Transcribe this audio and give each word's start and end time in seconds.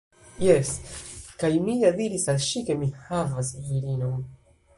Jes! 0.43 0.69
Kaj 1.43 1.51
mi 1.67 1.75
ja 1.83 1.91
diris 1.99 2.25
al 2.35 2.41
ŝi 2.47 2.65
ke 2.71 2.79
mi 2.81 2.91
havas 3.05 3.53
virinon 3.69 4.19